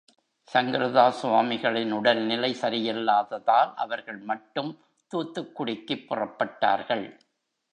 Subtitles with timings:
[0.53, 4.79] சங்கரதாஸ் சுவாமிகளின் உடல்நிலை சரியில்லாததால் அவர்கள் மட்டும்
[5.11, 7.05] தூத்துக்குடிக்குப் புறப்பட்டார்கள்.